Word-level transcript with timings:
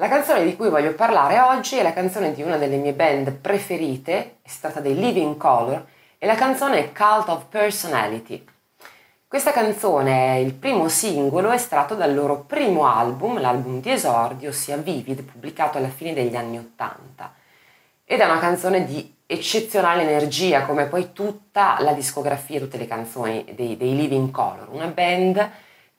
La 0.00 0.08
canzone 0.08 0.44
di 0.44 0.56
cui 0.56 0.70
voglio 0.70 0.94
parlare 0.94 1.38
oggi 1.40 1.76
è 1.76 1.82
la 1.82 1.92
canzone 1.92 2.32
di 2.32 2.40
una 2.40 2.56
delle 2.56 2.76
mie 2.76 2.94
band 2.94 3.32
preferite, 3.32 4.38
si 4.42 4.58
tratta 4.58 4.80
dei 4.80 4.94
Living 4.94 5.36
Color, 5.36 5.86
e 6.16 6.24
la 6.24 6.36
canzone 6.36 6.78
è 6.78 6.90
Cult 6.90 7.28
of 7.28 7.44
Personality. 7.50 8.42
Questa 9.28 9.52
canzone 9.52 10.36
è 10.36 10.38
il 10.38 10.54
primo 10.54 10.88
singolo 10.88 11.50
estratto 11.50 11.96
dal 11.96 12.14
loro 12.14 12.44
primo 12.46 12.86
album, 12.86 13.42
l'album 13.42 13.82
di 13.82 13.90
esordio, 13.90 14.48
ossia 14.48 14.78
Vivid, 14.78 15.22
pubblicato 15.22 15.76
alla 15.76 15.90
fine 15.90 16.14
degli 16.14 16.34
anni 16.34 16.56
Ottanta. 16.56 17.34
Ed 18.02 18.20
è 18.20 18.24
una 18.24 18.38
canzone 18.38 18.86
di 18.86 19.16
eccezionale 19.26 20.08
energia, 20.08 20.62
come 20.62 20.86
poi 20.86 21.12
tutta 21.12 21.76
la 21.80 21.92
discografia, 21.92 22.58
tutte 22.58 22.78
le 22.78 22.86
canzoni 22.86 23.44
dei, 23.54 23.76
dei 23.76 23.94
Living 23.94 24.30
Color, 24.30 24.68
una 24.70 24.86
band 24.86 25.50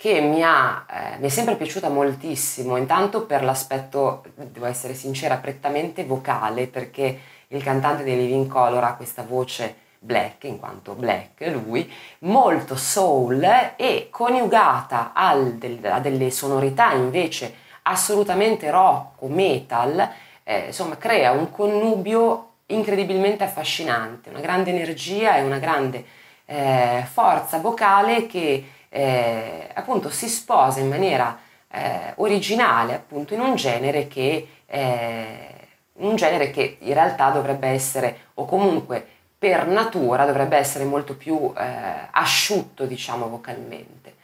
che 0.00 0.22
mi, 0.22 0.42
ha, 0.42 0.86
eh, 0.90 1.18
mi, 1.18 1.26
è 1.26 1.28
sempre 1.28 1.56
piaciuta 1.56 1.90
moltissimo, 1.90 2.78
intanto 2.78 3.26
per 3.26 3.44
l'aspetto, 3.44 4.24
devo 4.34 4.64
essere 4.64 4.94
sincera, 4.94 5.36
prettamente 5.36 6.06
vocale, 6.06 6.68
perché 6.68 7.20
il 7.48 7.62
cantante 7.62 8.02
dei 8.02 8.16
Living 8.16 8.46
Color 8.46 8.82
ha 8.82 8.94
questa 8.94 9.22
voce 9.28 9.76
black, 9.98 10.44
in 10.44 10.58
quanto 10.58 10.94
black 10.94 11.46
lui, 11.48 11.92
molto 12.20 12.76
soul 12.76 13.44
e 13.76 14.08
coniugata 14.10 15.12
del, 15.58 15.80
a 15.84 16.00
delle 16.00 16.30
sonorità 16.30 16.92
invece 16.94 17.54
assolutamente 17.82 18.70
rock 18.70 19.20
o 19.20 19.28
metal, 19.28 20.10
eh, 20.44 20.68
insomma 20.68 20.96
crea 20.96 21.32
un 21.32 21.50
connubio 21.50 22.52
incredibilmente 22.68 23.44
affascinante, 23.44 24.30
una 24.30 24.40
grande 24.40 24.70
energia 24.70 25.36
e 25.36 25.42
una 25.42 25.58
grande 25.58 26.02
eh, 26.46 27.04
forza 27.12 27.58
vocale 27.58 28.26
che 28.26 28.78
eh, 28.90 29.70
appunto 29.72 30.10
si 30.10 30.28
sposa 30.28 30.80
in 30.80 30.88
maniera 30.88 31.38
eh, 31.70 32.12
originale 32.16 32.94
appunto 32.94 33.32
in 33.32 33.40
un 33.40 33.54
genere 33.54 34.08
che 34.08 34.48
eh, 34.66 35.54
un 35.94 36.16
genere 36.16 36.50
che 36.50 36.76
in 36.80 36.92
realtà 36.92 37.30
dovrebbe 37.30 37.68
essere 37.68 38.18
o 38.34 38.44
comunque 38.44 39.06
per 39.38 39.66
natura 39.66 40.26
dovrebbe 40.26 40.56
essere 40.56 40.84
molto 40.84 41.16
più 41.16 41.52
eh, 41.56 42.08
asciutto 42.10 42.84
diciamo 42.84 43.28
vocalmente. 43.28 44.18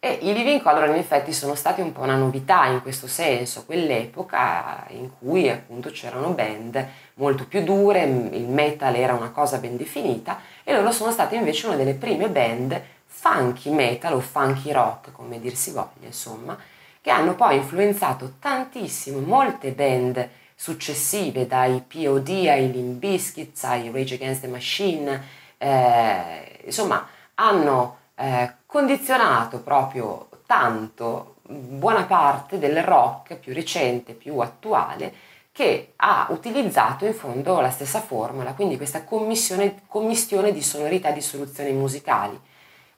E 0.00 0.18
i 0.22 0.32
Living 0.32 0.62
Color 0.62 0.88
in 0.88 0.94
effetti 0.94 1.32
sono 1.32 1.56
stati 1.56 1.80
un 1.80 1.90
po' 1.90 2.02
una 2.02 2.14
novità 2.14 2.66
in 2.66 2.82
questo 2.82 3.08
senso, 3.08 3.64
quell'epoca 3.64 4.84
in 4.90 5.10
cui 5.18 5.48
appunto 5.48 5.90
c'erano 5.90 6.30
band 6.30 6.86
molto 7.14 7.46
più 7.46 7.64
dure, 7.64 8.02
il 8.04 8.46
metal 8.48 8.94
era 8.94 9.14
una 9.14 9.30
cosa 9.30 9.58
ben 9.58 9.76
definita 9.76 10.40
e 10.62 10.72
loro 10.72 10.92
sono 10.92 11.10
state 11.10 11.34
invece 11.34 11.66
una 11.66 11.74
delle 11.74 11.94
prime 11.94 12.28
band 12.28 12.80
funky 13.20 13.70
metal 13.70 14.14
o 14.14 14.20
funky 14.20 14.70
rock, 14.70 15.10
come 15.10 15.40
dir 15.40 15.56
si 15.56 15.72
voglia, 15.72 16.06
insomma, 16.06 16.56
che 17.00 17.10
hanno 17.10 17.34
poi 17.34 17.56
influenzato 17.56 18.34
tantissimo 18.38 19.18
molte 19.18 19.72
band 19.72 20.28
successive, 20.54 21.48
dai 21.48 21.82
POD 21.86 22.28
ai 22.48 22.70
Limp 22.70 22.98
Bizkit, 22.98 23.58
ai 23.64 23.90
Rage 23.90 24.14
Against 24.14 24.42
the 24.42 24.46
Machine, 24.46 25.22
eh, 25.58 26.60
insomma, 26.64 27.08
hanno 27.34 27.96
eh, 28.14 28.52
condizionato 28.66 29.58
proprio 29.62 30.28
tanto 30.46 31.36
buona 31.42 32.04
parte 32.04 32.58
del 32.58 32.84
rock 32.84 33.34
più 33.34 33.52
recente, 33.52 34.12
più 34.12 34.38
attuale, 34.38 35.12
che 35.50 35.94
ha 35.96 36.28
utilizzato 36.30 37.04
in 37.04 37.14
fondo 37.14 37.60
la 37.60 37.70
stessa 37.70 38.00
formula, 38.00 38.52
quindi 38.52 38.76
questa 38.76 39.02
commissione 39.02 40.52
di 40.52 40.62
sonorità 40.62 41.08
e 41.08 41.14
di 41.14 41.20
soluzioni 41.20 41.72
musicali 41.72 42.40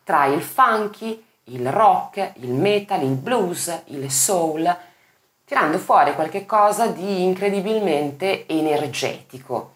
tra 0.05 0.27
il 0.27 0.43
funky, 0.43 1.25
il 1.45 1.70
rock, 1.70 2.33
il 2.37 2.53
metal, 2.53 3.03
il 3.03 3.15
blues, 3.15 3.83
il 3.87 4.11
soul, 4.11 4.77
tirando 5.45 5.79
fuori 5.79 6.15
qualche 6.15 6.47
cosa 6.47 6.87
di 6.87 7.25
incredibilmente 7.25 8.47
energetico. 8.47 9.73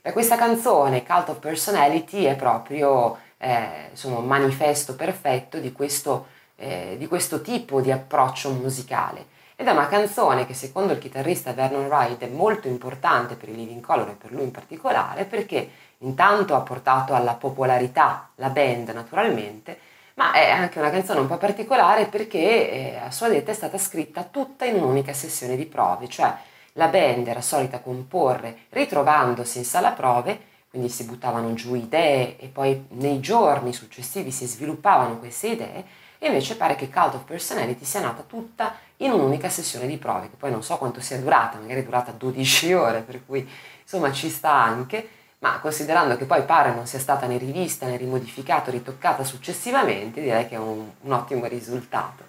E 0.00 0.12
questa 0.12 0.36
canzone, 0.36 1.04
Cult 1.04 1.28
of 1.28 1.38
Personality, 1.38 2.24
è 2.24 2.34
proprio 2.34 3.18
eh, 3.36 3.90
un 4.04 4.24
manifesto 4.24 4.94
perfetto 4.94 5.58
di 5.58 5.72
questo, 5.72 6.28
eh, 6.56 6.96
di 6.98 7.06
questo 7.06 7.42
tipo 7.42 7.80
di 7.80 7.92
approccio 7.92 8.50
musicale. 8.50 9.36
Ed 9.60 9.66
è 9.66 9.72
una 9.72 9.88
canzone 9.88 10.46
che 10.46 10.54
secondo 10.54 10.92
il 10.92 11.00
chitarrista 11.00 11.52
Vernon 11.52 11.86
Wright 11.86 12.22
è 12.22 12.28
molto 12.28 12.68
importante 12.68 13.34
per 13.34 13.48
i 13.48 13.56
Living 13.56 13.80
Color 13.80 14.10
e 14.10 14.12
per 14.12 14.30
lui 14.30 14.44
in 14.44 14.52
particolare 14.52 15.24
perché 15.24 15.68
intanto 15.98 16.54
ha 16.54 16.60
portato 16.60 17.12
alla 17.12 17.34
popolarità 17.34 18.30
la 18.36 18.50
band 18.50 18.90
naturalmente, 18.90 19.76
ma 20.14 20.30
è 20.30 20.48
anche 20.48 20.78
una 20.78 20.90
canzone 20.90 21.18
un 21.18 21.26
po' 21.26 21.38
particolare 21.38 22.06
perché 22.06 22.70
eh, 22.70 22.96
a 23.04 23.10
sua 23.10 23.30
detta 23.30 23.50
è 23.50 23.54
stata 23.54 23.78
scritta 23.78 24.22
tutta 24.22 24.64
in 24.64 24.76
un'unica 24.76 25.12
sessione 25.12 25.56
di 25.56 25.66
prove, 25.66 26.06
cioè 26.06 26.32
la 26.74 26.86
band 26.86 27.26
era 27.26 27.40
solita 27.40 27.80
comporre 27.80 28.58
ritrovandosi 28.68 29.58
in 29.58 29.64
sala 29.64 29.90
prove, 29.90 30.40
quindi 30.70 30.88
si 30.88 31.02
buttavano 31.02 31.52
giù 31.54 31.74
idee 31.74 32.38
e 32.38 32.46
poi 32.46 32.86
nei 32.90 33.18
giorni 33.18 33.72
successivi 33.72 34.30
si 34.30 34.46
sviluppavano 34.46 35.18
queste 35.18 35.48
idee 35.48 35.84
e 36.18 36.26
invece 36.26 36.56
pare 36.56 36.74
che 36.74 36.90
Cult 36.90 37.14
of 37.14 37.24
Personality 37.24 37.84
sia 37.84 38.00
nata 38.00 38.22
tutta 38.22 38.74
in 38.96 39.12
un'unica 39.12 39.48
sessione 39.48 39.86
di 39.86 39.96
prove, 39.96 40.30
che 40.30 40.36
poi 40.36 40.50
non 40.50 40.62
so 40.62 40.76
quanto 40.76 41.00
sia 41.00 41.18
durata, 41.18 41.58
magari 41.58 41.80
è 41.80 41.84
durata 41.84 42.10
12 42.10 42.72
ore, 42.74 43.00
per 43.00 43.24
cui 43.24 43.48
insomma 43.82 44.10
ci 44.12 44.28
sta 44.28 44.52
anche, 44.52 45.08
ma 45.38 45.60
considerando 45.60 46.16
che 46.16 46.24
poi 46.24 46.42
pare 46.42 46.74
non 46.74 46.86
sia 46.86 46.98
stata 46.98 47.26
né 47.26 47.38
rivista 47.38 47.86
né 47.86 47.96
rimodificata 47.96 48.70
o 48.70 48.72
ritoccata 48.72 49.22
successivamente, 49.22 50.20
direi 50.20 50.48
che 50.48 50.56
è 50.56 50.58
un, 50.58 50.90
un 51.00 51.12
ottimo 51.12 51.46
risultato. 51.46 52.24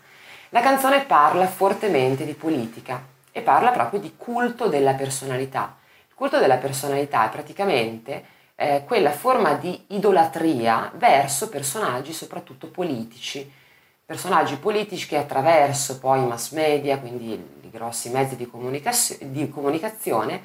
La 0.50 0.62
canzone 0.62 1.02
parla 1.02 1.48
fortemente 1.48 2.26
di 2.26 2.34
politica 2.34 3.02
e 3.32 3.42
parla 3.42 3.72
proprio 3.72 4.00
di 4.00 4.14
culto 4.16 4.68
della 4.68 4.94
personalità. 4.94 5.76
Il 6.08 6.16
culto 6.16 6.40
della 6.40 6.58
personalità 6.58 7.26
è 7.26 7.30
praticamente 7.30 8.24
eh, 8.56 8.84
quella 8.86 9.12
forma 9.12 9.54
di 9.54 9.86
idolatria 9.88 10.92
verso 10.96 11.50
personaggi 11.50 12.14
soprattutto 12.14 12.68
politici, 12.68 13.50
personaggi 14.10 14.56
politici 14.56 15.06
che 15.06 15.18
attraverso 15.18 16.00
poi 16.00 16.24
i 16.24 16.26
mass 16.26 16.50
media, 16.54 16.98
quindi 16.98 17.32
i 17.62 17.70
grossi 17.70 18.10
mezzi 18.10 18.36
di, 18.36 18.48
comunicazio- 18.48 19.18
di 19.22 19.48
comunicazione, 19.52 20.42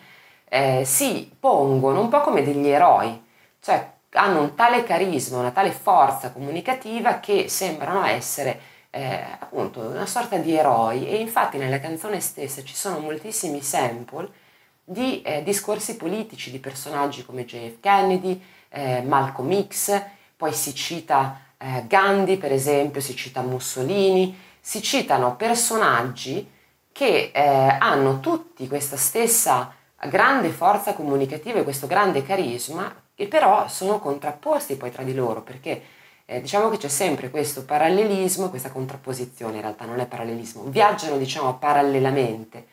eh, 0.50 0.82
si 0.84 1.34
pongono 1.40 1.98
un 1.98 2.10
po' 2.10 2.20
come 2.20 2.42
degli 2.42 2.68
eroi, 2.68 3.24
cioè 3.62 3.90
hanno 4.10 4.42
un 4.42 4.54
tale 4.54 4.84
carisma, 4.84 5.38
una 5.38 5.50
tale 5.50 5.70
forza 5.70 6.30
comunicativa 6.30 7.20
che 7.20 7.48
sembrano 7.48 8.04
essere 8.04 8.60
eh, 8.90 9.24
appunto 9.38 9.80
una 9.80 10.04
sorta 10.04 10.36
di 10.36 10.54
eroi. 10.54 11.08
E 11.08 11.16
infatti 11.16 11.56
nella 11.56 11.80
canzone 11.80 12.20
stessa 12.20 12.62
ci 12.62 12.74
sono 12.74 12.98
moltissimi 12.98 13.62
sample 13.62 14.28
di 14.84 15.22
eh, 15.22 15.42
discorsi 15.42 15.96
politici 15.96 16.50
di 16.50 16.58
personaggi 16.58 17.24
come 17.24 17.46
JF 17.46 17.80
Kennedy, 17.80 18.44
eh, 18.68 19.00
Malcolm 19.00 19.66
X, 19.66 20.02
poi 20.36 20.52
si 20.52 20.74
cita 20.74 21.40
eh, 21.64 21.84
Gandhi 21.86 22.36
per 22.36 22.52
esempio, 22.52 23.00
si 23.00 23.16
cita 23.16 23.40
Mussolini, 23.40 24.36
si 24.60 24.82
citano 24.82 25.36
personaggi 25.36 26.50
che 26.92 27.30
eh, 27.34 27.40
hanno 27.78 28.20
tutti 28.20 28.68
questa 28.68 28.96
stessa 28.96 29.74
grande 30.08 30.50
forza 30.50 30.92
comunicativa 30.92 31.58
e 31.58 31.64
questo 31.64 31.86
grande 31.86 32.22
carisma 32.22 32.94
che 33.14 33.26
però 33.26 33.68
sono 33.68 33.98
contrapposti 33.98 34.76
poi 34.76 34.90
tra 34.90 35.02
di 35.02 35.14
loro 35.14 35.42
perché 35.42 35.82
eh, 36.26 36.40
diciamo 36.40 36.68
che 36.68 36.76
c'è 36.76 36.88
sempre 36.88 37.30
questo 37.30 37.64
parallelismo, 37.64 38.50
questa 38.50 38.70
contrapposizione, 38.70 39.56
in 39.56 39.62
realtà 39.62 39.84
non 39.86 40.00
è 40.00 40.06
parallelismo, 40.06 40.64
viaggiano 40.64 41.16
diciamo 41.16 41.56
parallelamente 41.56 42.66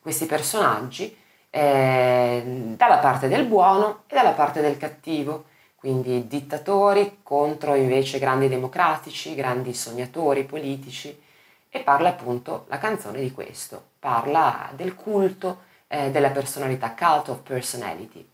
questi 0.00 0.26
personaggi 0.26 1.16
eh, 1.50 2.42
dalla 2.76 2.98
parte 2.98 3.28
del 3.28 3.46
buono 3.46 4.02
e 4.06 4.14
dalla 4.14 4.32
parte 4.32 4.60
del 4.60 4.76
cattivo, 4.76 5.44
quindi 5.82 6.28
dittatori 6.28 7.18
contro 7.24 7.74
invece 7.74 8.20
grandi 8.20 8.46
democratici, 8.46 9.34
grandi 9.34 9.74
sognatori 9.74 10.44
politici 10.44 11.20
e 11.68 11.80
parla 11.80 12.10
appunto 12.10 12.66
la 12.68 12.78
canzone 12.78 13.20
di 13.20 13.32
questo, 13.32 13.82
parla 13.98 14.70
del 14.76 14.94
culto 14.94 15.62
eh, 15.88 16.12
della 16.12 16.30
personalità, 16.30 16.94
cult 16.94 17.30
of 17.30 17.40
personality. 17.40 18.24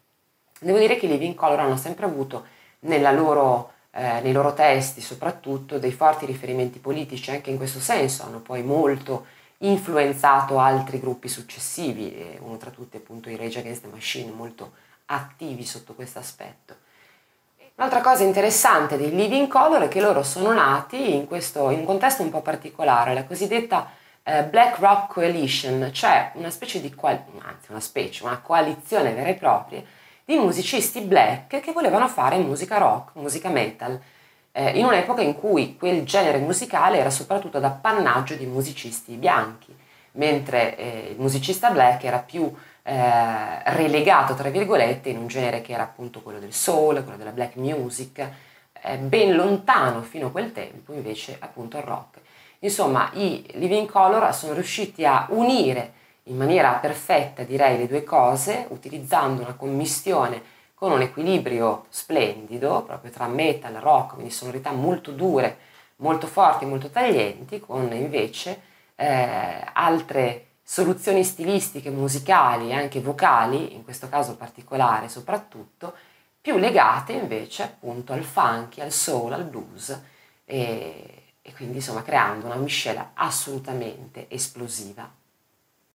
Devo 0.60 0.76
dire 0.76 0.96
che 0.98 1.06
i 1.06 1.08
Living 1.08 1.34
Color 1.34 1.60
hanno 1.60 1.78
sempre 1.78 2.04
avuto 2.04 2.44
loro, 2.80 3.72
eh, 3.92 4.20
nei 4.20 4.32
loro 4.32 4.52
testi 4.52 5.00
soprattutto 5.00 5.78
dei 5.78 5.92
forti 5.92 6.26
riferimenti 6.26 6.78
politici, 6.80 7.30
anche 7.30 7.48
in 7.48 7.56
questo 7.56 7.80
senso 7.80 8.24
hanno 8.24 8.40
poi 8.40 8.62
molto 8.62 9.24
influenzato 9.60 10.58
altri 10.58 11.00
gruppi 11.00 11.28
successivi, 11.28 12.36
uno 12.40 12.58
tra 12.58 12.68
tutti 12.68 12.98
appunto 12.98 13.30
i 13.30 13.36
Rage 13.36 13.60
Against 13.60 13.84
the 13.84 13.88
Machine, 13.88 14.32
molto 14.32 14.72
attivi 15.06 15.64
sotto 15.64 15.94
questo 15.94 16.18
aspetto. 16.18 16.86
Un'altra 17.78 18.00
cosa 18.00 18.24
interessante 18.24 18.96
dei 18.96 19.14
Living 19.14 19.46
Color 19.46 19.82
è 19.82 19.88
che 19.88 20.00
loro 20.00 20.24
sono 20.24 20.52
nati 20.52 21.14
in, 21.14 21.28
questo, 21.28 21.70
in 21.70 21.78
un 21.78 21.84
contesto 21.84 22.24
un 22.24 22.30
po' 22.30 22.40
particolare, 22.40 23.14
la 23.14 23.24
cosiddetta 23.24 23.88
eh, 24.24 24.42
Black 24.42 24.80
Rock 24.80 25.12
Coalition, 25.12 25.90
cioè 25.92 26.32
una 26.34 26.50
specie 26.50 26.80
di, 26.80 26.92
qual- 26.92 27.22
anzi 27.40 27.70
una 27.70 27.78
specie, 27.78 28.24
una 28.24 28.40
coalizione 28.40 29.12
vera 29.12 29.28
e 29.28 29.34
propria 29.34 29.80
di 30.24 30.34
musicisti 30.34 31.02
black 31.02 31.60
che 31.60 31.70
volevano 31.70 32.08
fare 32.08 32.36
musica 32.38 32.78
rock, 32.78 33.14
musica 33.14 33.48
metal, 33.48 33.96
eh, 34.50 34.70
in 34.76 34.84
un'epoca 34.84 35.22
in 35.22 35.36
cui 35.36 35.76
quel 35.76 36.02
genere 36.02 36.38
musicale 36.38 36.98
era 36.98 37.10
soprattutto 37.10 37.60
d'appannaggio 37.60 38.34
di 38.34 38.46
musicisti 38.46 39.14
bianchi, 39.14 39.72
mentre 40.12 40.76
eh, 40.76 41.08
il 41.12 41.20
musicista 41.20 41.70
black 41.70 42.02
era 42.02 42.18
più 42.18 42.52
eh, 42.88 43.62
relegato, 43.74 44.32
tra 44.34 44.48
virgolette, 44.48 45.10
in 45.10 45.18
un 45.18 45.26
genere 45.26 45.60
che 45.60 45.72
era 45.74 45.82
appunto 45.82 46.22
quello 46.22 46.38
del 46.38 46.54
soul, 46.54 47.02
quello 47.02 47.18
della 47.18 47.32
black 47.32 47.56
music, 47.56 48.26
eh, 48.80 48.96
ben 48.96 49.36
lontano 49.36 50.00
fino 50.00 50.28
a 50.28 50.30
quel 50.30 50.52
tempo 50.52 50.94
invece 50.94 51.36
appunto 51.38 51.76
al 51.76 51.82
rock. 51.82 52.20
Insomma, 52.60 53.10
i 53.12 53.46
Living 53.56 53.86
Color 53.86 54.34
sono 54.34 54.54
riusciti 54.54 55.04
a 55.04 55.26
unire 55.30 55.92
in 56.24 56.36
maniera 56.38 56.72
perfetta, 56.72 57.42
direi, 57.42 57.76
le 57.76 57.86
due 57.86 58.04
cose, 58.04 58.64
utilizzando 58.70 59.42
una 59.42 59.54
commistione 59.54 60.40
con 60.72 60.90
un 60.90 61.02
equilibrio 61.02 61.84
splendido, 61.90 62.84
proprio 62.84 63.10
tra 63.10 63.26
metal 63.26 63.74
rock, 63.74 64.14
quindi 64.14 64.30
sonorità 64.30 64.70
molto 64.72 65.10
dure, 65.10 65.58
molto 65.96 66.26
forti, 66.26 66.64
molto 66.64 66.88
taglienti, 66.88 67.60
con 67.60 67.92
invece 67.92 68.62
eh, 68.94 69.60
altre 69.74 70.47
soluzioni 70.70 71.24
stilistiche, 71.24 71.88
musicali 71.88 72.68
e 72.68 72.74
anche 72.74 73.00
vocali, 73.00 73.74
in 73.74 73.84
questo 73.84 74.10
caso 74.10 74.36
particolare 74.36 75.08
soprattutto, 75.08 75.94
più 76.38 76.58
legate 76.58 77.14
invece 77.14 77.62
appunto 77.62 78.12
al 78.12 78.22
funky, 78.22 78.82
al 78.82 78.92
soul, 78.92 79.32
al 79.32 79.44
blues 79.44 79.98
e, 80.44 81.22
e 81.40 81.54
quindi 81.54 81.76
insomma 81.76 82.02
creando 82.02 82.44
una 82.44 82.56
miscela 82.56 83.12
assolutamente 83.14 84.26
esplosiva. 84.28 85.10